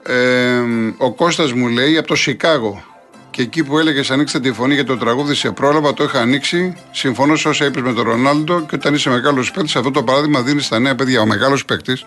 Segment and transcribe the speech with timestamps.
[0.06, 0.62] Ε,
[0.96, 2.84] ο Κώστας μου λέει από το Σικάγο
[3.30, 6.76] και εκεί που έλεγες ανοίξτε τη φωνή για το τραγούδι σε πρόλαβα, το είχα ανοίξει.
[6.90, 10.42] Συμφωνώ σε όσα είπες με τον Ρονάλντο και όταν είσαι μεγάλος παίκτης, αυτό το παράδειγμα
[10.42, 11.20] δίνεις στα νέα παιδιά.
[11.20, 12.06] Ο μεγάλος παίκτης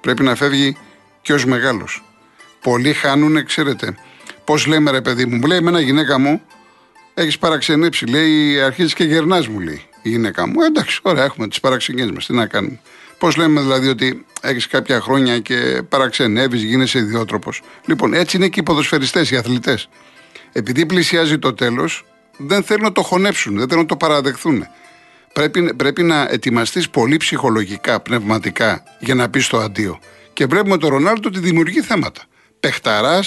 [0.00, 0.76] πρέπει να φεύγει
[1.22, 2.04] και ως μεγάλος.
[2.60, 3.94] Πολλοί χάνουν, ξέρετε.
[4.44, 6.40] Πώς λέμε, ρε παιδί μου, μου λέει εμένα γυναίκα μου,
[7.14, 8.06] έχεις παραξενέψει.
[8.06, 10.62] Λέει, αρχίζεις και γερνάς, μου λέει η γυναίκα μου.
[10.62, 12.26] Εντάξει, ωραία, έχουμε τις παραξενιές μας.
[12.26, 12.80] Τι να κάνουμε.
[13.24, 17.60] Πώς λέμε δηλαδή ότι έχεις κάποια χρόνια και παραξενεύεις, γίνεσαι ιδιότροπος.
[17.86, 19.88] Λοιπόν, έτσι είναι και οι ποδοσφαιριστές, οι αθλητές.
[20.52, 22.04] Επειδή πλησιάζει το τέλος,
[22.36, 24.66] δεν θέλουν να το χωνέψουν, δεν θέλουν να το παραδεχθούν.
[25.32, 29.98] Πρέπει, πρέπει να ετοιμαστείς πολύ ψυχολογικά, πνευματικά για να πεις το αντίο.
[30.32, 32.22] Και βλέπουμε τον Ρονάλντο ότι δημιουργεί θέματα.
[32.60, 33.20] Πεχταρά,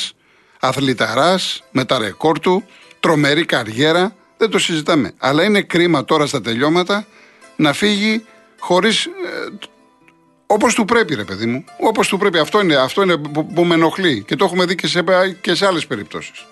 [0.59, 2.63] αθληταράς, με τα ρεκόρ του,
[2.99, 5.13] τρομερή καριέρα, δεν το συζητάμε.
[5.17, 7.05] Αλλά είναι κρίμα τώρα στα τελειώματα
[7.55, 8.25] να φύγει
[8.59, 9.09] χωρίς ε,
[10.47, 11.63] Όπως του πρέπει, ρε παιδί μου.
[11.79, 12.39] Όπως του πρέπει.
[12.39, 15.03] Αυτό είναι, αυτό είναι που, που με ενοχλεί και το έχουμε δει και σε,
[15.41, 16.45] και σε άλλες περιπτώσεις.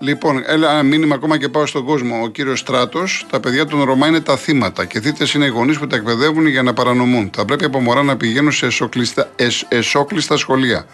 [0.00, 2.22] Λοιπόν, ένα μήνυμα ακόμα και πάω στον κόσμο.
[2.22, 5.78] Ο κύριος Στράτος, τα παιδιά των Ρωμά είναι τα θύματα και θύτε είναι οι γονείς
[5.78, 7.30] που τα εκπαιδεύουν για να παρανομούν.
[7.34, 10.86] Θα πρέπει από μωρά να πηγαίνουν σε εσόκλειστα, εσ, εσόκλειστα σχολεία.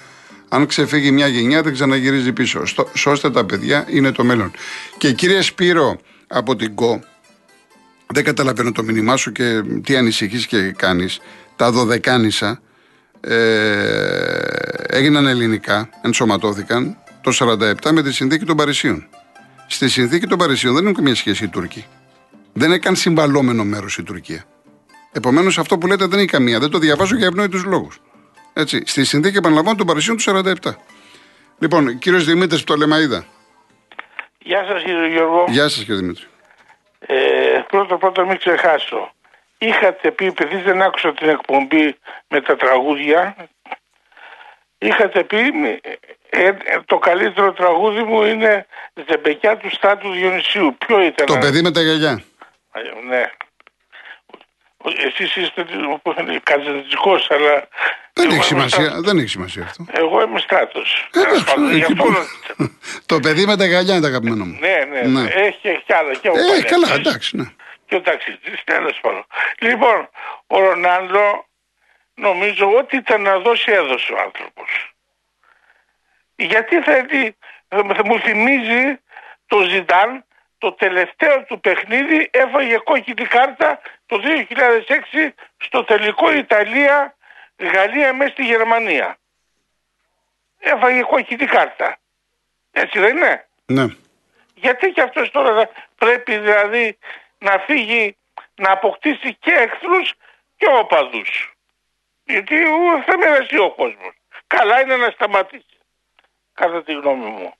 [0.48, 2.66] Αν ξεφύγει μια γενιά, δεν ξαναγυρίζει πίσω.
[2.66, 4.52] Στο, σώστε τα παιδιά, είναι το μέλλον.
[4.98, 7.00] Και κύριε Σπύρο από την ΚΟ,
[8.06, 11.20] δεν καταλαβαίνω το μήνυμά σου και τι ανησυχείς και κάνεις
[11.56, 12.60] τα δωδεκάνησα
[13.20, 13.34] ε,
[14.86, 19.06] έγιναν ελληνικά, ενσωματώθηκαν το 47 με τη συνθήκη των Παρισίων.
[19.66, 21.84] Στη συνθήκη των Παρισίων δεν έχουν καμία σχέση οι Τούρκοι.
[22.52, 24.44] Δεν είναι καν συμβαλόμενο μέρος η Τουρκία.
[25.12, 26.58] Επομένως, αυτό που λέτε δεν έχει καμία.
[26.58, 28.00] Δεν το διαβάζω για ευνόητους λόγους.
[28.52, 28.82] Έτσι.
[28.86, 30.76] Στη συνθήκη, επαναλαμβάνω, των Παρισίων του 47.
[31.58, 33.24] Λοιπόν, κύριος Δημήτρης Πτολεμαίδα.
[34.38, 35.44] Γεια σας, κύριε Γιώργο.
[35.48, 36.24] Γεια σας, κύριε Δημήτρη.
[36.98, 37.16] Ε,
[37.68, 39.13] πρώτα, πρώτα, μην ξεχάσω
[39.66, 41.96] είχατε πει, επειδή δεν άκουσα την εκπομπή
[42.28, 43.36] με τα τραγούδια,
[44.78, 45.38] είχατε πει
[46.30, 46.54] ε, ε,
[46.84, 48.66] το καλύτερο τραγούδι μου είναι
[49.08, 50.76] «Ζεμπεκιά του Στάτου Διονυσίου».
[50.86, 52.22] Ποιο ήταν; Το παιδί με τα γιαγιά.
[53.08, 53.30] Ναι.
[55.06, 55.66] Εσείς είστε
[56.42, 57.68] καζαντικός, αλλά...
[58.12, 59.84] Δεν έχει σημασία, δεν έχει σημασία αυτό.
[59.92, 61.08] Εγώ είμαι στράτος.
[61.12, 61.20] Ε,
[63.06, 64.58] το παιδί με τα γυαλιά είναι το αγαπημένο μου.
[64.60, 65.28] Ναι, ναι, ναι.
[65.30, 66.14] Έχει και άλλα.
[66.14, 67.44] Και ε, καλά, εντάξει, ναι
[67.86, 69.26] και ο ταξιτζής τέλος πάντων.
[69.58, 70.08] Λοιπόν,
[70.46, 71.46] ο Ρονάλντο
[72.14, 74.94] νομίζω ότι ήταν να δώσει έδωσε ο άνθρωπος.
[76.36, 77.36] Γιατί θέλει,
[78.04, 78.98] μου θυμίζει
[79.46, 80.24] το Ζιντάν
[80.58, 84.20] το τελευταίο του παιχνίδι έφαγε κόκκινη κάρτα το
[85.14, 87.16] 2006 στο τελικό Ιταλία
[87.56, 89.18] Γαλλία μέσα στη Γερμανία.
[90.58, 91.98] Έφαγε κόκκινη κάρτα.
[92.72, 93.86] Έτσι δεν είναι; Ναι.
[94.54, 96.98] Γιατί και αυτός τώρα πρέπει δηλαδή
[97.44, 98.16] να φύγει
[98.54, 100.12] να αποκτήσει και εχθρούς
[100.56, 101.54] και όπαδους.
[102.24, 102.56] Γιατί
[103.06, 104.14] θα μοιραστεί ο κόσμος.
[104.46, 105.78] Καλά είναι να σταματήσει,
[106.54, 107.54] κατά τη γνώμη μου.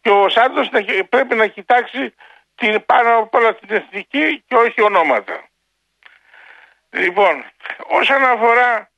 [0.00, 0.68] Και ο Σάντος
[1.08, 2.14] πρέπει να κοιτάξει
[2.54, 5.48] την, πάνω απ' όλα την εθνική και όχι ονόματα.
[6.90, 7.44] Λοιπόν,
[7.88, 8.90] όσον αφορά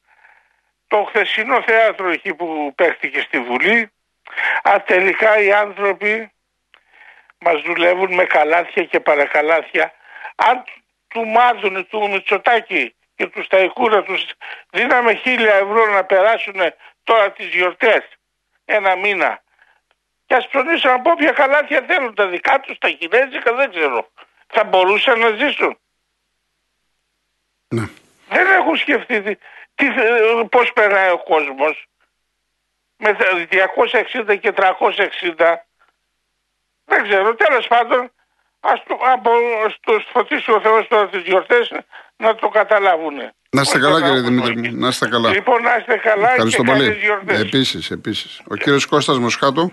[0.89, 3.93] το χθεσινό θέατρο εκεί που παίχτηκε στη Βουλή,
[4.63, 6.33] α, τελικά οι άνθρωποι
[7.39, 9.93] μας δουλεύουν με καλάθια και παρακαλάθια
[10.49, 10.65] αν
[11.09, 14.27] του Μάρδουνε, του Μητσοτάκη και τους Σταϊκούρα τους
[14.71, 16.61] δίναμε χίλια ευρώ να περάσουν
[17.03, 18.03] τώρα τις γιορτές
[18.65, 19.43] ένα μήνα
[20.33, 24.11] και ας ψωνίσουν από όποια καλάθια θέλουν τα δικά τους, τα κινέζικα δεν ξέρω.
[24.47, 25.79] Θα μπορούσαν να ζήσουν.
[27.69, 27.89] Ναι.
[28.29, 29.37] Δεν έχουν σκεφτεί τι,
[29.75, 29.87] τι,
[30.51, 31.87] πώς περνάει ο κόσμος
[32.97, 33.17] με
[34.27, 35.55] 260 και 360.
[36.85, 38.13] Δεν ξέρω, τέλος πάντων
[38.71, 39.31] ας το, από,
[39.77, 41.73] στους φωτίσει ο Θεός τώρα τις γιορτές
[42.17, 43.17] να το καταλάβουν.
[43.51, 45.31] Να είστε καλά κύριε Δημήτρη μου, να είστε καλά.
[45.31, 46.85] Λοιπόν, να είστε καλά Ευχαριστώ και πολύ.
[46.85, 47.41] καλές γιορτές.
[47.41, 48.41] Επίσης, επίσης.
[48.49, 49.71] Ο κύριος Κώστας Μοσχάτου.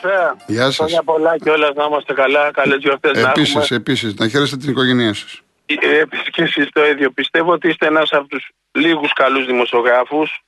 [0.00, 0.36] Καλησπέρα.
[0.46, 0.76] Γεια σας.
[0.76, 2.50] Χρόνια πολλά και όλα να είμαστε καλά.
[2.50, 3.32] Καλές γιορτές να έχουμε.
[3.36, 4.14] Επίσης, επίσης.
[4.14, 5.40] Να χαίρεστε την οικογένειά σας.
[5.66, 7.10] Ε, Επίσης και εσείς το ίδιο.
[7.10, 10.40] Πιστεύω ότι είστε ένας από τους λίγους καλούς δημοσιογράφους.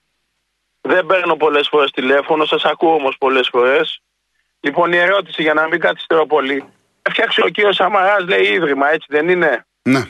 [0.81, 4.01] Δεν παίρνω πολλές φορές τηλέφωνο, σας ακούω όμως πολλές φορές.
[4.61, 6.65] Λοιπόν, η ερώτηση για να μην καθυστερώ πολύ.
[7.11, 10.03] Έφτιαξε ο κύριος Σαμαράς, λέει ίδρυμα, έτσι δεν είναι; Ναι.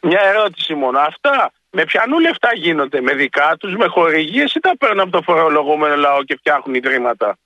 [0.00, 0.98] Μια ερώτηση μόνο.
[0.98, 5.22] Αυτά με ποιανού λεφτά γίνονται, με δικά τους, με χορηγίες ή τα παίρνουν από το
[5.22, 7.36] φορολογούμενο λαό και φτιάχνουν ιδρύματα;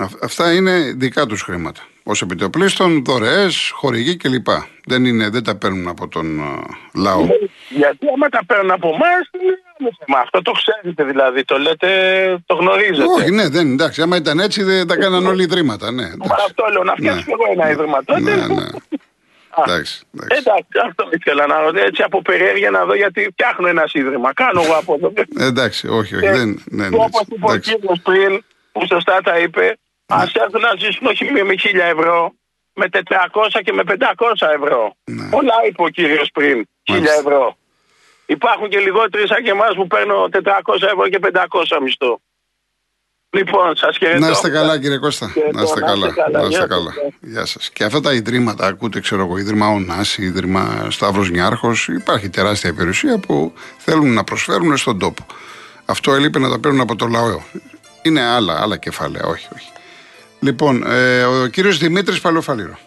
[0.00, 1.80] Α- Αυτά είναι δικά τους χρήματα.
[2.02, 4.46] Ως επιτοπλίστων, δωρεές, χορηγοί κλπ.
[4.86, 6.62] Δεν, είναι, δεν τα παίρνουν από τον α,
[6.94, 7.26] λαό.
[7.68, 9.30] Γιατί άμα τα παίρνουν από εμάς,
[10.06, 11.88] Μα αυτό το ξέρετε δηλαδή, το λέτε,
[12.46, 13.04] το γνωρίζετε.
[13.18, 14.02] Όχι, ναι, δεν εντάξει.
[14.02, 15.90] Άμα ήταν έτσι, δεν τα κάναν όλοι ιδρύματα.
[15.92, 16.44] Ναι, Μα εντάξει.
[16.46, 17.32] αυτό λέω, να φτιάξω Ναι.
[17.32, 18.20] εγώ ένα ίδρυμα τότε.
[18.20, 18.66] Ναι, ναι.
[19.66, 20.36] Εντάξει, εντάξει.
[20.38, 24.32] Εντάξει, αυτό ήθελα να ρωτήσω έτσι από περιέργεια να δω γιατί φτιάχνω ένα ίδρυμα.
[24.32, 25.12] Κάνω εγώ από εδώ.
[25.38, 26.26] Εντάξει, όχι, όχι.
[26.28, 27.34] Δεν, ναι, ναι, Όπως έτσι.
[27.34, 27.74] είπε ο εντάξει.
[27.74, 32.32] κύριος πριν, που σωστά τα είπε, ας έρθουν να ζήσουν όχι με 1000 ευρώ,
[32.74, 34.94] με 400 και με 500 ευρώ.
[35.04, 35.28] Ναι.
[35.28, 37.14] Πολλά είπε ο κύριος πριν, 1000 Μάλιστα.
[37.18, 37.56] ευρώ.
[38.26, 42.20] Υπάρχουν και λιγότεροι σαν και εμάς που παίρνω 400 ευρώ και 500 μισθό.
[43.30, 44.18] Λοιπόν, σας χαιρετώ.
[44.18, 45.30] Να είστε καλά, κύριε Κώστα.
[45.34, 46.06] Και Να είστε το- καλά.
[46.32, 46.90] Να είστε Γεια καλά.
[46.92, 47.12] σας.
[47.20, 47.70] Γεια σας.
[47.70, 53.18] Και αυτά τα ιδρύματα, ακούτε, ξέρω εγώ, Ίδρυμα Ωνάση, Ίδρυμα Σταύρος Νιάρχος, υπάρχει τεράστια περιουσία
[53.18, 55.26] που θέλουν να προσφέρουν στον τόπο.
[55.84, 57.40] Αυτό έλειπε να τα παίρνουν από το λαό.
[58.02, 59.68] Είναι άλλα, άλλα κεφάλαια, όχι, όχι.
[60.44, 62.78] Λοιπόν, ε, ο κύριος Δημήτρης Παλαιοφαλήρο.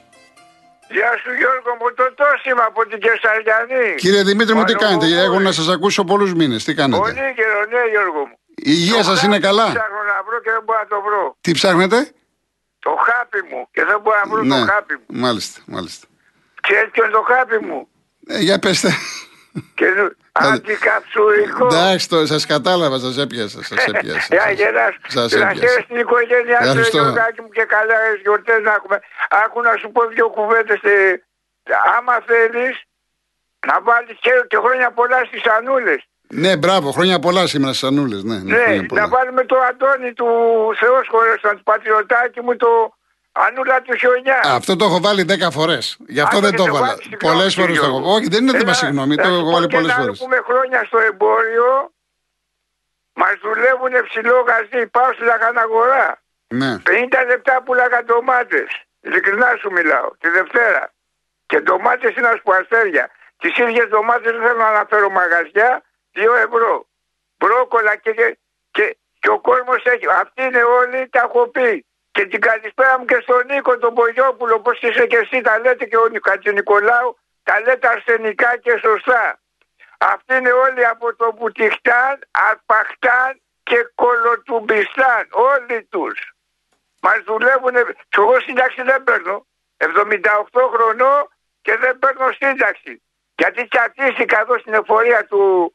[0.95, 3.95] Γεια σου Γιώργο μου, το τόσημα από την Κεσαριανή.
[3.95, 6.63] Κύριε Δημήτρη μου, τι Πάνω κάνετε, μου, έχω να σας ακούσω πολλούς μήνες.
[6.63, 8.36] Τι κάνετε; Πολύ καιρό, ναι Γιώργο μου.
[8.56, 11.01] Η υγεία Το σας είναι χάπι καλά; Ψάχνω να βρω και δεν μπορώ να το
[11.06, 11.38] βρω.
[11.42, 12.12] Τι ψάχνετε,
[12.80, 15.06] Το χάπι μου και δεν μπορώ να βρω Ναι, το χάπι μου.
[15.25, 16.07] μάλιστα, μάλιστα.
[16.62, 17.88] Ξέρεις ποιο είναι το χάπι μου;
[18.27, 18.89] Ε, για πέστε.
[19.75, 19.86] Και
[20.31, 21.65] αντικαψουρικό.
[21.65, 24.27] Εντάξει, το, σας κατάλαβα, σας έπιασα, σας έπιασα.
[24.36, 24.94] Για γελάς.
[25.07, 25.54] Σας Να έπιασα.
[25.59, 26.98] χαίρεσαι την οικογένειά σου, Ευχαριστώ.
[26.98, 29.00] Γιώργακι μου και καλά γιορτές να έχουμε.
[29.45, 30.81] Άκου να σου πω δύο κουβέντες.
[30.83, 31.21] ε,
[31.98, 32.75] Άμα θέλεις
[33.68, 36.01] να βάλεις και, και χρόνια πολλά στις Ανούλες.
[36.30, 38.24] Ναι, μπράβο, χρόνια πολλά σήμερα στις Ανούλες.
[38.24, 39.01] Ναι, ναι, Ναι, χρόνια πολλά.
[39.01, 40.27] να βάλουμε το Αντώνη του
[40.80, 42.97] Θεός χωρέσαν, του πατριωτάκι μου, το
[43.45, 44.39] Ανούλα του Χιονιά.
[44.45, 45.98] Αυτό το έχω βάλει 10 φορές.
[46.07, 46.88] Γι' αυτό Αν δεν το έχετε έβαλα.
[46.88, 47.98] βάλει, συγγνώμη, Πολλέ φορές το Γιώργο.
[47.98, 48.16] έχω.
[48.16, 50.01] Όχι, δεν είναι θέμα Έλα, συγγνώμη, να το σου έχω πω βάλει και πολλές να
[50.01, 50.18] φορές.
[50.24, 51.69] πούμε χρόνια στο εμπόριο.
[53.19, 54.88] Μας δουλεύουν ψηλό γαζί.
[54.95, 56.22] Πάω στη λαχαναγορά.
[56.48, 58.69] Ναι, 50 λεπτά πουλάγα ντομάτες.
[59.01, 60.10] Ειλικρινά σου μιλάω.
[60.22, 60.84] Τη Δευτέρα.
[61.45, 63.10] Και ντομάτες είναι ασπουαστέρια.
[63.42, 65.81] Τις ίδιες ντομάτες δεν θέλω να αναφέρω μαγαζιά.
[66.13, 66.88] 2 ευρώ.
[67.38, 68.38] Μπρόκολα και, και,
[68.72, 70.06] και, και ο κόσμος έχει.
[70.22, 71.86] Αυτοί είναι όλοι, τα έχω πει.
[72.18, 75.86] Και την καλησπέρα μου και στον Νίκο τον Πογιόπουλο, όπω είσαι και εσύ, τα λέτε
[75.86, 76.08] και ο
[76.53, 79.39] Νικολάου, τα λέτε αρσενικά και σωστά.
[79.98, 85.24] Αυτοί είναι όλοι από το Μπουτιχτάν, Αρπαχτάν και Κολοτουμπιστάν.
[85.32, 86.34] Όλοι τους.
[87.01, 87.74] Μας δουλεύουν.
[88.10, 89.46] Και εγώ σύνταξη δεν παίρνω.
[89.77, 91.30] 78 χρονών
[91.62, 93.01] και δεν παίρνω σύνταξη.
[93.36, 95.74] Γιατί τσατίστηκα εδώ στην εφορία του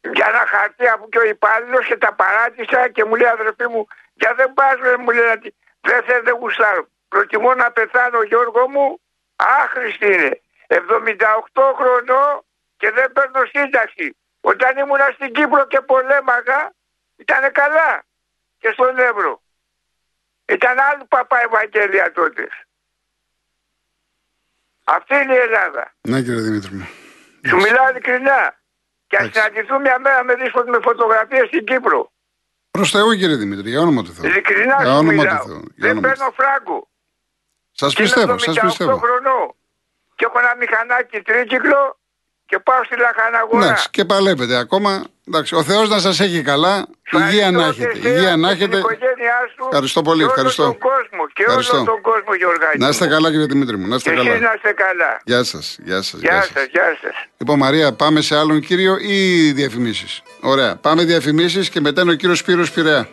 [0.00, 3.86] για ένα χαρτί από και ο υπάλληλος και τα παράτησα και μου λέει αδερφή μου,
[4.20, 6.88] για δεν πας ρε», μου λέει ότι δεν θέλω δεν γουστάρω.
[7.08, 9.00] Προτιμώ να πεθάνω Γιώργο μου,
[9.36, 10.40] άχρηστη είναι.
[10.66, 12.44] 78 χρονών
[12.76, 14.16] και δεν παίρνω σύνταξη.
[14.40, 16.72] Όταν ήμουνα στην Κύπρο και πολέμαγα,
[17.16, 18.04] ήταν καλά.
[18.58, 19.42] Και στον Εύρο.
[20.46, 22.48] Ήταν άλλη παπά Ευαγγέλια τότε.
[24.84, 25.94] Αυτή είναι η Ελλάδα.
[26.00, 26.88] ναι, κύριε Δημήτρη μου.
[27.48, 28.58] Σου μιλάω ειλικρινά.
[29.06, 29.40] Και ας Εντάξει.
[29.40, 32.09] συναντηθούμε μια μέρα με δύσκολη με φωτογραφίες στην Κύπρο.
[32.70, 34.26] Προς Θεού, κύριε Δημήτρη, για όνομα του Θεού.
[34.26, 35.38] Ειλικρινά Για σου όνομα μιλάω.
[35.38, 35.58] του Θεού.
[35.58, 36.88] Για Δεν όνομα του παίρνω φράγκο.
[37.72, 38.96] Σας Και είμαι πιστεύω, σας 78 πιστεύω.
[38.96, 39.54] χρονών.
[40.14, 41.99] Και έχω ένα μηχανάκι τρίκυκλο
[42.50, 43.64] και πάω στη λαχαναγορά.
[43.64, 45.04] Εντάξει, και παλεύετε ακόμα.
[45.28, 46.86] Εντάξει, ο Θεός να σας έχει καλά.
[47.12, 48.08] Υγεία να Ευχαριστώ και έχετε.
[48.08, 48.76] εσένα Υγεία να και την έχετε.
[48.78, 50.62] οικογένειά σου Ευχαριστώ πολύ, και όλο ευχαριστώ.
[50.62, 51.76] τον κόσμο, και Ευχαριστώ.
[51.76, 52.78] όλο τον κόσμο, Γιωργάκη.
[52.78, 53.10] Να είστε μου.
[53.10, 53.86] καλά, κύριε Δημήτρη μου.
[53.86, 54.38] Να Και είστε εσείς καλά.
[54.46, 55.10] να είστε καλά.
[55.24, 55.78] Γεια σας.
[55.84, 56.20] Γεια σας.
[56.20, 57.14] Γεια σας, γεια σας.
[57.38, 60.76] Λοιπόν, Μαρία, πάμε σε άλλον κύριο ή διαφημίσεις; Ωραία.
[60.76, 63.08] Πάμε διαφημίσεις και μετά είναι ο κύριος Σπύρος Πειραιά.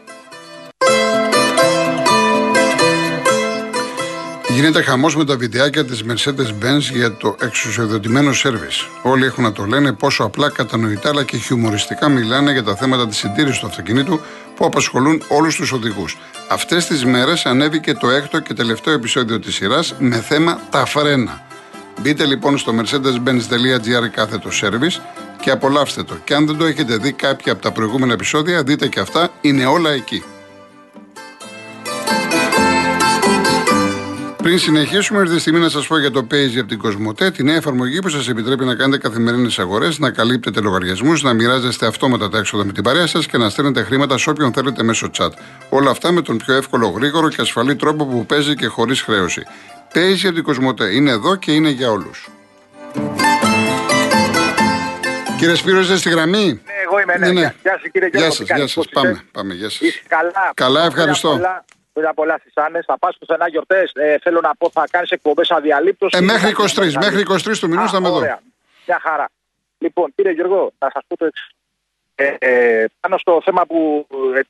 [4.58, 8.88] Γίνεται χαμός με τα βιντεάκια της Mercedes-Benz για το εξουσιοδοτημένο σερβις.
[9.02, 13.08] Όλοι έχουν να το λένε πόσο απλά κατανοητά αλλά και χιουμοριστικά μιλάνε για τα θέματα
[13.08, 14.20] της συντήρησης του αυτοκινήτου
[14.56, 16.18] που απασχολούν όλους τους οδηγούς.
[16.50, 21.42] Αυτές τις μέρες ανέβηκε το έκτο και τελευταίο επεισόδιο της σειράς με θέμα τα φρένα.
[22.02, 25.02] Μπείτε λοιπόν στο mercedes-benz.gr κάθετο service
[25.42, 26.16] και απολαύστε το.
[26.24, 29.66] Και αν δεν το έχετε δει κάποια από τα προηγούμενα επεισόδια, δείτε και αυτά, είναι
[29.66, 30.24] όλα εκεί.
[34.48, 37.44] Πριν συνεχίσουμε, ήρθε η στιγμή να σας πω για το Page από την Κοσμοτέ, τη
[37.44, 42.30] νέα εφαρμογή που σας επιτρέπει να κάνετε καθημερινές αγορές, να καλύπτετε λογαριασμούς, να μοιράζεστε αυτόματα
[42.30, 45.30] τα έξοδα με την παρέα σας και να στέλνετε χρήματα σε όποιον θέλετε μέσω chat.
[45.70, 49.44] Όλα αυτά με τον πιο εύκολο, γρήγορο και ασφαλή τρόπο που παίζει και χωρίς χρέωση.
[49.94, 52.30] Page από την Κοσμοτέ είναι εδώ και είναι για όλους.
[55.38, 57.18] Κύριε Σπύρο, είστε στη γραμμή; Ναι, εγώ είμαι.
[57.18, 57.54] Ναι, Ναι, ναι.
[57.62, 58.28] Γεια σας, κύριε Γιώργο.
[58.28, 58.86] Γεια σα, γεια σας.
[58.94, 59.80] Πάμε, πάμε, γεια σας.
[59.80, 60.52] Είσαι καλά.
[60.54, 61.28] Καλά, ευχαριστώ.
[61.28, 61.66] Χρόνια πολλά,
[61.98, 62.82] Χρόνια πολλά στι Άνε.
[62.86, 63.92] Θα πα πουθενά γιορτές.
[63.96, 66.14] Ε, θέλω να πω, θα κάνεις εκπομπές αδιαλείπτως.
[66.14, 68.18] Ε, μέχρι 23, μέχρι 23 του μηνός θα είμαι εδώ.
[68.18, 68.40] Ωραία.
[68.86, 69.30] Μια χαρά.
[69.78, 71.48] Λοιπόν, κύριε Γιώργο, να σας πω το εξή.
[72.16, 74.08] Ε, ε, πάνω στο θέμα που.
[74.36, 74.42] Ε,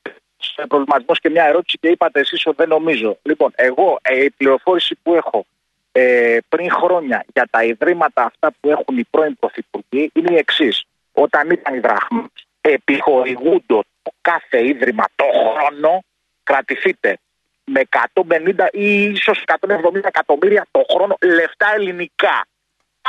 [0.68, 3.18] προβληματισμός και μια ερώτηση και είπατε εσείς ότι δεν νομίζω.
[3.22, 5.46] Λοιπόν, εγώ ε, η πληροφόρηση που έχω
[5.92, 10.84] ε, πριν χρόνια για τα ιδρύματα αυτά που έχουν οι πρώην πρωθυπουργοί είναι η εξής.
[11.12, 12.25] Όταν ήταν οι δραχμές
[12.62, 16.04] επιχορηγούνται το κάθε ίδρυμα το χρόνο,
[16.44, 17.18] κρατηθείτε
[17.71, 17.81] με
[18.13, 22.47] 150 ή ίσως 170 εκατομμύρια το χρόνο λεφτά ελληνικά.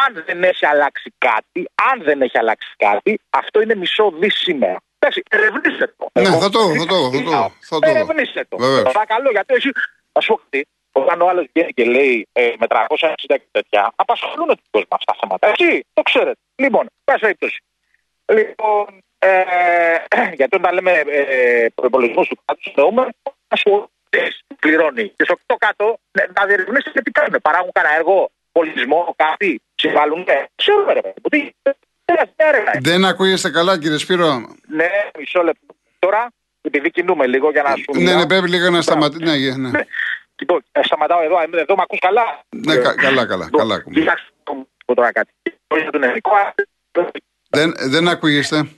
[0.07, 4.77] Αν δεν έχει αλλάξει κάτι, αν δεν έχει αλλάξει κάτι, αυτό είναι μισό δις σήμερα.
[4.99, 6.07] Εντάξει, ερευνήστε το.
[6.13, 7.91] Ναι, Εγώ- θα το δω, θα το δω, θα το δω, θα το δω.
[7.91, 8.57] Ερευνήστε το.
[8.57, 8.83] Βεβαίως.
[8.93, 9.71] Παρακαλώ, γιατί εσύ,
[10.13, 12.87] α πω κάτι, όταν ο άλλος βγαίνει και λέει ε, με 360
[13.27, 15.49] και τέτοια, απασχολούν τον κόσμο αυτά τα θέματα.
[15.49, 16.41] Εσύ το ξέρετε.
[16.55, 17.63] Λοιπόν, πάση περιπτώσει.
[18.33, 18.87] Λοιπόν,
[19.19, 19.43] ε,
[20.39, 23.09] γιατί όταν λέμε ε, προπολογισμού του κράτους, εννοούμε
[23.49, 23.91] ασχολητές
[24.47, 25.09] που πληρώνει.
[25.17, 27.39] Και στο το κάτω, ναι, να διερευνήσετε τι κάνουν.
[27.43, 30.25] Παράγουν κανένα έργο, πολιτισμό, κάτι, συμβάλλουν.
[30.27, 31.15] Ναι, ξέρουμε, ρε παιδί.
[31.23, 31.53] μου, Τι,
[32.05, 32.91] τι έρευνα είναι.
[32.91, 34.89] Δεν ακούγεστε καλά, κύριε Σπύρο; Ναι,
[35.19, 35.75] μισό λεπτό.
[35.99, 38.19] Τώρα, επειδή κινούμε λίγο για να σου Ναι, μιλάω.
[38.19, 39.25] ναι, πρέπει λίγο να σταματήσει.
[39.25, 39.81] Ναι, ναι, ναι.
[40.41, 43.75] Λοιπόν, ε, σταματάω εδώ, ε, εδώ με ακούς καλά; Ναι, κα- καλά, καλά, Λοιπόν, καλά
[43.75, 44.01] ακούμε.
[44.01, 44.55] Κοιτάξτε, να
[44.87, 45.31] πω τώρα κάτι.
[45.83, 46.31] Για τον ελληνικό
[47.51, 48.69] Δεν, δεν ακούγεστε.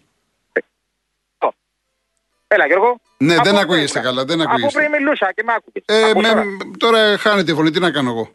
[2.49, 3.01] Έλα Γιώργο.
[3.23, 4.79] Ναι, Από δεν πριν, ακούγεστε ε, καλά, δεν Από ακούγεστε.
[4.79, 5.83] πριν μιλούσα και με άκουγες.
[5.87, 6.45] Ε, Ακούς με, τώρα.
[6.79, 8.35] τώρα χάνετε η φωνή, τι να κάνω εγώ.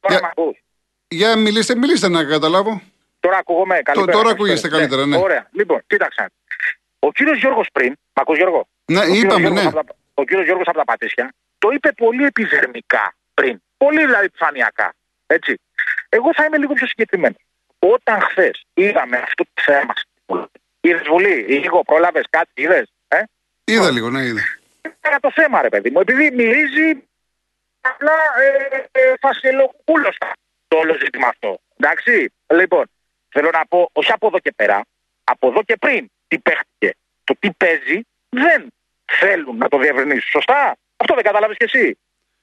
[0.00, 0.62] Τώρα για- με ακούς.
[1.08, 2.82] Για μιλήστε, μιλήστε να καταλάβω.
[3.20, 4.16] Τώρα ακούγομαι καλύτερα.
[4.18, 5.16] τώρα ακούγεστε καλύτερα, ναι.
[5.16, 5.48] Ωραία.
[5.52, 6.26] Λοιπόν, κοίταξε.
[6.98, 9.68] Ο κύριος Γιώργος πριν, μ' ακούς Γιώργο; Ναι, Ο κύριος είπαμε, Γιώργος ναι.
[9.68, 13.62] από τα- Ο κύριος Γιώργος από τα Πατήσια το είπε πολύ επιδερμικά πριν.
[13.76, 14.94] Πολύ δηλαδή επιφανειακά.
[15.26, 15.60] Έτσι.
[16.08, 17.38] Εγώ θα είμαι λίγο πιο συγκεκριμένος.
[17.78, 19.92] Όταν χθες είδαμε αυτό το θέμα.
[20.80, 22.92] Είδες Βουλή, λίγο πρόλαβες κάτι, είδες;
[23.68, 24.42] Ε; Είδα λίγο, ναι, είδα.
[24.82, 26.00] για το θέμα, ρε παιδί μου.
[26.00, 27.02] Επειδή μυρίζει
[27.80, 30.32] απλά ε, ε, φασιλοκούλωστα
[30.68, 31.60] το όλο ζήτημα αυτό.
[31.76, 32.32] Εντάξει.
[32.54, 32.84] Λοιπόν,
[33.28, 34.84] θέλω να πω, όχι από εδώ και πέρα,
[35.24, 36.90] από εδώ και πριν τι παίχτηκε.
[37.24, 38.66] Το τι παίζει δεν
[39.20, 40.30] θέλουν να το διευρυνήσουν.
[40.30, 40.76] Σωστά.
[40.96, 41.98] Αυτό δεν κατάλαβες κι εσύ.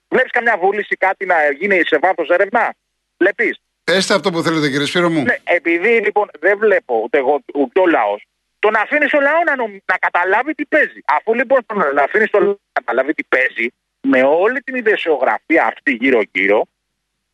[0.08, 2.76] Βλέπεις καμιά βούληση κάτι να γίνει σε βάθος έρευνα;
[3.18, 3.58] Βλέπεις.
[3.84, 5.24] Πέστε αυτό που θέλετε, κύριε Σπύρο μου.
[5.24, 8.26] Ναι, επειδή λοιπόν δεν βλέπω ούτε εγώ ούτε ο λαός,
[8.64, 11.00] το να αφήνεις το λαό να, νομ- να καταλάβει τι παίζει.
[11.06, 13.68] Αφού λοιπόν το να αφήνεις το λαό να καταλάβει τι παίζει,
[14.02, 16.66] με όλη την ιδεσιογραφία αυτή γύρω-γύρω,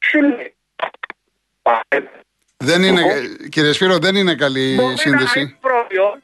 [0.08, 0.54] σου λέει.
[2.58, 3.02] Δεν είναι,
[3.50, 5.40] κύριε Σπύρο, δεν είναι καλή Μπορεί να σύνδεση.
[5.40, 6.24] είναι προϊόν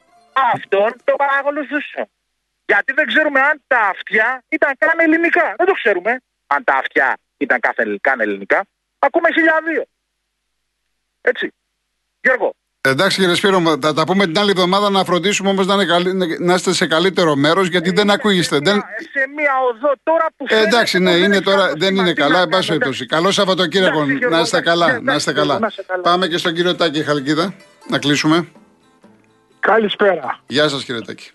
[0.54, 2.06] αυτών των παρακολουθήσεων.
[2.66, 5.54] Γιατί δεν ξέρουμε αν τα αυτιά ήταν καν ελληνικά.
[5.56, 6.20] Δεν το ξέρουμε.
[6.46, 8.64] Αν τα αυτιά ήταν κάθε- καν ελληνικά.
[8.98, 9.84] Ακούμε χιλιάδιο.
[11.20, 11.52] Έτσι.
[12.20, 12.54] Γιώργο,
[12.90, 15.84] Εντάξει, κύριε Σπύρο, μου, θα τα πούμε την άλλη εβδομάδα να φροντίσουμε όμως να, είναι
[15.84, 18.54] καλύ- να είστε σε καλύτερο μέρος, γιατί δεν ακούγεστε.
[18.54, 18.74] σε Δεν...
[18.74, 21.72] μια- σε μια οδό τώρα που Ε, φαίνεται εντάξει, ναι, πως είναι έχεις τώρα, άλλο
[21.76, 22.00] δεν σήμα.
[22.02, 22.34] είναι Τι καλά.
[22.34, 23.06] να Εν πάση κάνω, περιπτώσει.
[23.06, 23.96] Καλό Σαββατοκύριακο.
[24.02, 24.86] Εντάξει, Γιώργο, Να είστε εντάξει, καλά.
[24.86, 25.60] εντάξει, Να είστε Γιώργο, καλά.
[25.60, 26.02] να είστε καλά.
[26.02, 27.54] Πάμε και στον κύριο Τάκη Χαλκίδα
[27.88, 28.48] να κλείσουμε.
[29.60, 30.38] Καλησπέρα.
[30.46, 31.30] Γεια σας, κύριε Τάκη.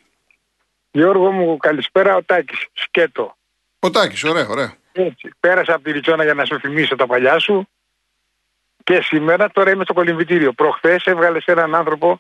[0.91, 2.15] Γιώργο μου, καλησπέρα.
[2.15, 3.35] Ο Τάκης, σκέτο.
[3.79, 4.73] Ο Τάκης, ωραία, ωραία.
[4.91, 5.29] Έτσι.
[5.39, 7.67] Πέρασα από τη Ριτσόνα για να σου θυμίσω τα παλιά σου.
[8.83, 10.53] Και σήμερα τώρα είμαι στο κολυμβητήριο.
[10.53, 12.19] Προχθές έβγαλες έναν άνθρωπο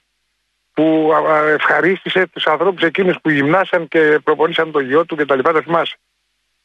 [0.73, 5.39] που α, α, ευχαρίστησε τους ανθρώπους εκείνους που γυμνάσαν και προπονήσαν το γιο του κτλ.
[5.39, 5.97] Τα θυμάσαι.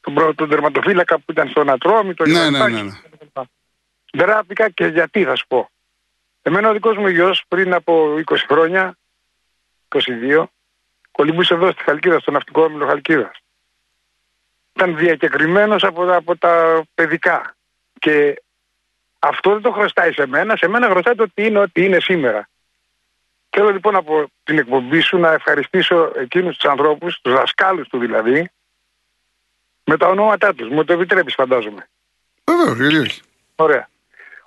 [0.01, 2.91] Τον, προ- τον τερματοφύλακα που ήταν στον Ατρόμι, τον Ναι, ναι, Ιωαννάκη ναι, ναι.
[3.31, 3.41] κτλ.
[4.17, 5.71] Ντράπηκα και γιατί θα σου πω.
[6.43, 8.97] Εμένα ο δικός μου γιος πριν από 20 χρόνια,
[9.89, 10.45] 22,
[11.11, 13.37] κολυμπούσε εδώ στη Χαλκίδα, στο ναυτικό όμιλο Χαλκίδας.
[14.75, 17.55] Ήταν διακεκριμένος από, τα- από τα παιδικά.
[17.99, 18.43] Και
[19.19, 20.57] αυτό δεν το χρωστάει σε μένα.
[20.57, 22.49] Σε μένα χρωστάει το ότι είναι ό,τι είναι σήμερα.
[23.51, 28.51] Θέλω λοιπόν από την εκπομπή σου να ευχαριστήσω εκείνους τους ανθρώπους, τους δασκάλους του δηλαδή,
[29.85, 30.69] με τα ονόματά τους.
[30.69, 31.89] Μου το επιτρέπεις, φαντάζομαι.
[32.45, 33.21] Βεβαίως, γιατί όχι.
[33.57, 33.89] Ωραία.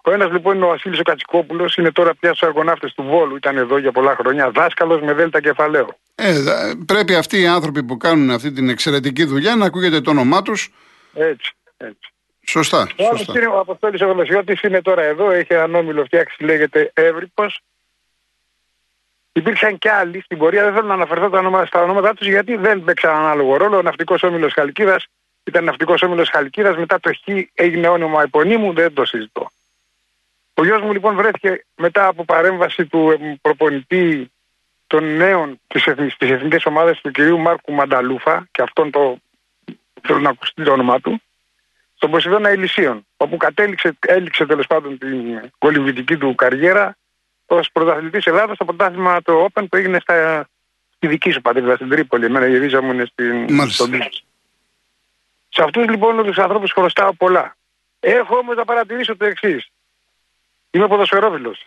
[0.03, 3.35] Ο ένας λοιπόν είναι ο Βασίλης ο Κατσικόπουλος, είναι τώρα πια στους αργοναύτες του Βόλου,
[3.35, 5.97] ήταν εδώ για πολλά χρόνια, δάσκαλος με δέλτα κεφαλαίο.
[6.15, 10.09] Ε, δα- πρέπει αυτοί οι άνθρωποι που κάνουν αυτή την εξαιρετική δουλειά να ακούγεται το
[10.09, 10.73] όνομά τους.
[11.13, 11.53] Έτσι.
[11.77, 12.13] έτσι.
[12.49, 12.87] Σωστά.
[12.97, 13.39] Ο άλλος σωστά.
[13.39, 17.61] είναι ο Αποστόλης Ευελοσιώτης, είναι τώρα εδώ, έχει έναν όμιλο φτιάξει, λέγεται Εύρυπος.
[19.31, 22.55] Υπήρξαν και άλλοι στην πορεία, δεν θέλω να αναφερθώ τα ονόμα, στα ονόματά τους γιατί
[22.55, 23.77] δεν παίξαν ανάλογο ρόλο.
[23.77, 25.07] Ο ναυτικός όμιλος Χαλκίδας
[25.43, 29.51] ήταν ναυτικός όμιλος Χαλκίδας, μετά το Χ έγινε όνομα επωνύμου, δεν το συζητώ.
[30.53, 34.31] Ο γιος μου λοιπόν βρέθηκε μετά από παρέμβαση του εμ, προπονητή
[34.87, 39.17] των νέων της, εθνικής, της εθνικής ομάδας του κυρίου Μάρκου Μανταλούφα και αυτόν το
[40.01, 41.21] θέλω να ακουστεί το όνομά του
[41.99, 46.97] στον Ποσειδώνα Ελυσίων, όπου κατέληξε, έληξε τέλος πάντων την κολυμβητική του καριέρα
[47.45, 50.47] ως πρωταθλητής Ελλάδας στο πρωτάθλημα το Open που έγινε στα,
[50.95, 52.25] στη δική σου πατρίδα, στην Τρίπολη.
[52.25, 53.69] Εμένα η ρίζα μου είναι στην, Μάλιστα.
[53.69, 54.23] στον Τύχη.
[55.49, 57.55] Σε αυτούς λοιπόν τους ανθρώπους χρωστάω πολλά.
[57.99, 59.69] Έχω όμως να παρατηρήσω το εξής.
[60.71, 61.65] Είμαι ποδοσφαιρόφιλος.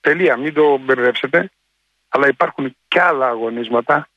[0.00, 1.50] Τελεία, μην το μπερδέψετε.
[2.08, 4.08] Αλλά υπάρχουν και άλλα αγωνίσματα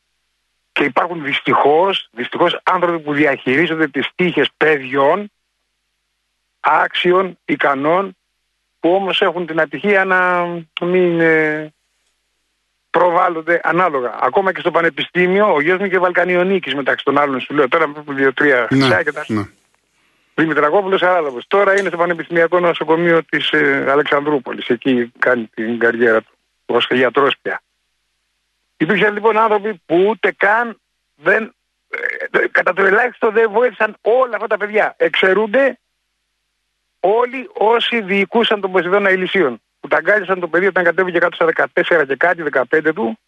[0.71, 5.31] και υπάρχουν δυστυχώς, δυστυχώς άνθρωποι που διαχειρίζονται τις τύχες παιδιών
[6.61, 8.15] άξιων, ικανών
[8.79, 10.45] που όμως έχουν την ατυχία να
[10.81, 11.73] μην ε,
[12.89, 14.19] προβάλλονται ανάλογα.
[14.21, 17.83] Ακόμα και στο πανεπιστήμιο, ο γιος μου και Βαλκανιονίκης μεταξύ των άλλων σου λέω τώρα
[17.83, 19.43] από δύο-τρία Ναι, χρυσά και τα ναι.
[20.35, 21.45] Δημητρακόπουλος Αράλαβος.
[21.47, 24.67] Τώρα είναι στο Πανεπιστημιακό Νοσοκομείο της ε, Αλεξανδρούπολης.
[24.67, 27.61] Εκεί κάνει την καριέρα του ως γιατρός πια.
[28.77, 30.79] Υπήρχαν λοιπόν άνθρωποι που ούτε καν
[31.15, 31.53] δεν,
[32.31, 34.93] ε, κατά το ελάχιστο δεν βοήθησαν όλα αυτά τα παιδιά.
[34.97, 35.79] Εξαιρούνται
[37.01, 39.61] όλοι όσοι διοικούσαν τον Ποσειδώνα Ηλυσίων.
[39.79, 43.19] Που τα αγκάλιασαν το παιδί όταν κατέβηκε κάτω στα 14 και κάτι, 15 του,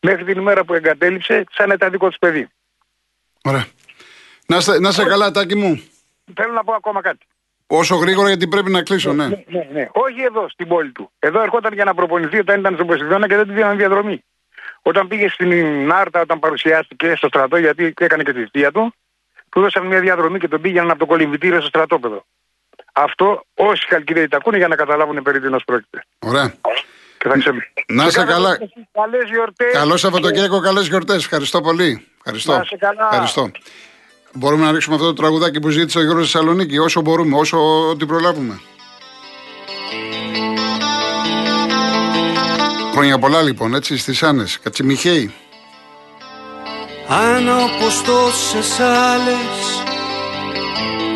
[0.00, 2.48] μέχρι την ημέρα που εγκατέλειψε, σαν να ήταν δικό τους παιδί.
[3.42, 3.66] Ωραία.
[4.46, 5.82] Να σε, να σε καλά, τάκι μου.
[6.34, 7.26] Θέλω να πω ακόμα κάτι.
[7.66, 9.26] Όσο γρήγορα γιατί πρέπει να κλείσω, ναι.
[9.26, 9.88] Ναι, ναι, ναι.
[9.92, 11.10] Όχι εδώ στην πόλη του.
[11.18, 14.24] Εδώ ερχόταν για να προπονηθεί όταν ήταν στον Ποσειδώνα και δεν του δίνανε διαδρομή.
[14.82, 18.94] Όταν πήγε στην Νάρτα, όταν παρουσιάστηκε στο στρατό, γιατί έκανε και τη θητεία του,
[19.48, 22.24] του δώσαν μια διαδρομή και τον πήγαιναν από το κολυμβητήριο στο στρατόπεδο.
[22.98, 26.04] Αυτό όσοι Χαλκιδέοι τα ακούνε για να καταλάβουν περί τίνος πρόκειται.
[26.18, 26.54] Ωραία.
[27.18, 27.60] Και θα ξέρουν.
[27.88, 28.48] Να Και είσαι κάθε καλά.
[28.48, 29.72] φορά Καλές γιορτές.
[29.72, 31.16] Καλό Σαββατοκύριακο, καλές γιορτές.
[31.16, 32.06] Ευχαριστώ πολύ.
[32.18, 32.52] Ευχαριστώ.
[32.52, 33.04] Να είσαι καλά.
[33.10, 33.50] Ευχαριστώ.
[34.32, 38.06] Μπορούμε να ρίξουμε αυτό το τραγουδάκι που ζήτησε ο Γιώργος Θεσσαλονίκη όσο μπορούμε, όσο ό,τι
[38.06, 38.60] προλάβουμε.
[42.92, 45.34] Χρόνια πολλά λοιπόν, έτσι, στις Άνες, Κατσιμιχαίη.
[47.08, 49.82] Άννα όπως τόσες άλλες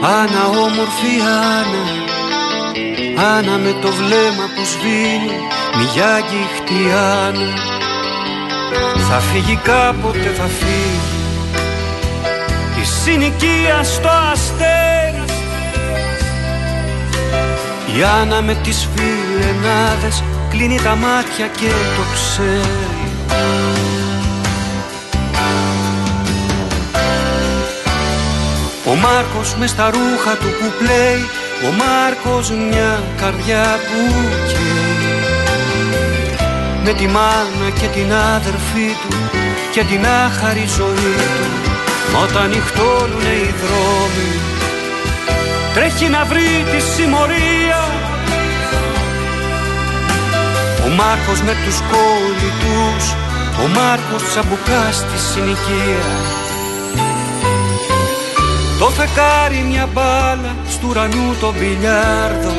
[0.02, 1.14] Άννα όμορφη
[1.56, 1.84] Άννα
[3.36, 5.36] Άννα με το βλέμμα που σβήνει
[5.76, 6.92] Μια αγγιχτή
[7.26, 7.52] Άννα.
[9.08, 11.00] Θα φύγει κάποτε θα φύγει.
[12.80, 15.24] Η συνοικία στο αστέρι
[17.98, 24.09] Η Άννα με τις φιλενάδες Κλείνει τα μάτια και το ξέρει
[28.90, 31.22] Ο Μάρκος μες στα ρούχα του που πλέει
[31.68, 34.00] Ο Μάρκος μια καρδιά που
[34.50, 35.10] καίει.
[36.84, 39.16] Με τη μάνα και την άδερφή του
[39.72, 41.50] Και την άχαρη ζωή του
[42.12, 44.30] Μα όταν νυχτώνουνε οι δρόμοι
[45.74, 47.80] Τρέχει να βρει τη συμμορία.
[50.86, 53.04] Ο Μάρκος με τους κολλητούς
[53.62, 56.39] Ο Μάρκος τσαμπουκά στη συνοικία
[58.90, 62.54] το φεκάρι μια μπάλα στου ουρανού το μπιλιάρδο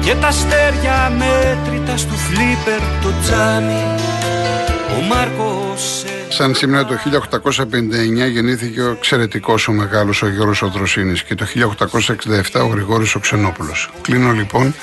[0.00, 3.82] Και τα αστέρια μέτρητα στου φλίπερ το τζάμι
[4.98, 6.94] Ο Μάρκος ε, Σαν σήμερα το
[8.26, 11.46] 1859 γεννήθηκε ο εξαιρετικός ο μεγάλος ο Γιώργος ο Δροσίνης και το
[12.52, 13.90] 1867 ο Γρηγόρης ο Ξενόπουλος.
[14.02, 14.74] Κλείνω λοιπόν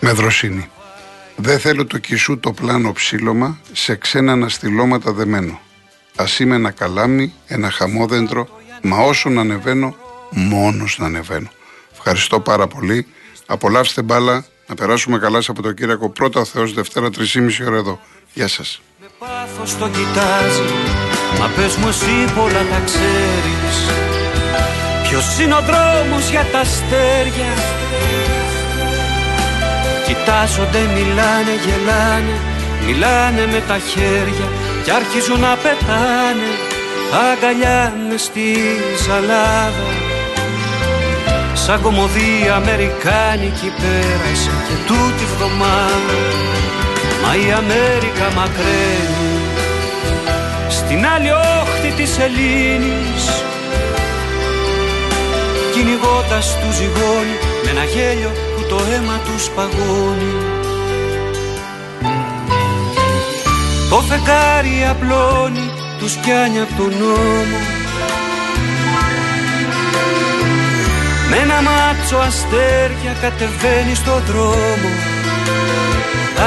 [0.00, 0.70] με δροσίνη.
[1.36, 5.60] Δεν θέλω το κισού το πλάνο ψήλωμα σε ξένα αναστηλώματα δεμένο.
[6.16, 8.48] Α είμαι ένα καλάμι, ένα χαμόδεντρο,
[8.82, 9.96] μα όσο να ανεβαίνω,
[10.30, 11.48] μόνος να ανεβαίνω.
[11.92, 13.06] Ευχαριστώ πάρα πολύ.
[13.46, 18.00] Απολαύστε μπάλα, να περάσουμε καλά από το Κύριακο πρώτα ο Θεός Δευτέρα 3,5 ώρα εδώ.
[18.34, 18.80] Γεια σας.
[19.00, 20.72] με πάθος το κοιτάζει
[21.38, 23.76] Μα πες μου εσύ πολλά τα ξέρεις
[25.02, 27.52] Ποιος είναι ο δρόμος για τα αστέρια;
[30.06, 32.36] Κοιτάζονται, μιλάνε, γελάνε
[32.86, 36.50] Μιλάνε με τα χέρια Κι αρχίζουν να πετάνε
[37.30, 38.56] Αγκαλιά μες στη
[39.06, 39.88] ζαλάδα
[41.54, 46.18] Σαν κομμωδία αμερικάνικη πέρασε και τούτη βδομάδα.
[47.22, 49.32] Μα η Αμέρικα μακραίνει
[50.68, 53.24] Στην άλλη όχθη της Ελλήνης.
[55.72, 60.63] Κυνηγώντας τους ζυγώνει με ένα γέλιο που το αίμα τους παγώνει.
[63.94, 65.66] Το φεγγάρι απλώνει
[65.98, 67.60] του πιάνει από τον νόμο.
[71.30, 74.90] Με ένα μάτσο αστέρια κατεβαίνει στο δρόμο.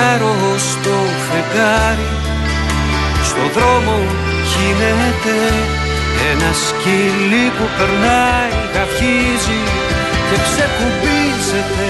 [0.08, 2.10] Άρρωστο φεγγάρι
[3.30, 3.98] στο δρόμο
[4.54, 5.38] γίνεται
[6.32, 9.62] ένα σκυλί που περνάει, καυχίζει
[10.28, 11.88] και ξεκουμπίζεται